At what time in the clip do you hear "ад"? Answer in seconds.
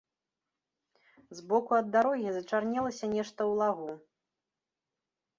1.81-1.91